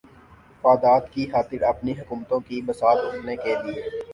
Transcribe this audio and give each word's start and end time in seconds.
فادات 0.63 1.11
کی 1.13 1.25
خاطر 1.31 1.63
اپنی 1.65 1.91
حکومتوں 1.99 2.39
کی 2.39 2.61
بساط 2.67 2.97
الٹنے 2.99 3.35
کیلئے 3.37 3.89